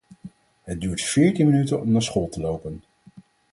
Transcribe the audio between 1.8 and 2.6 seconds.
om naar school te